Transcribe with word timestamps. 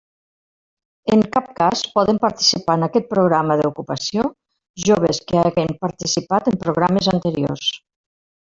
En 1.15 1.19
cap 1.35 1.51
cas 1.59 1.83
poden 1.97 2.19
participar 2.23 2.77
en 2.79 2.87
aquest 2.87 3.05
programa 3.13 3.59
d'ocupació, 3.61 4.25
joves 4.87 5.23
que 5.29 5.39
hagen 5.45 5.79
participat 5.85 6.51
en 6.55 6.59
programes 6.67 7.13
anteriors. 7.17 7.71